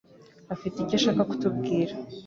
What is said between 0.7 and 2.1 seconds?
icyo ashaka kutubwira.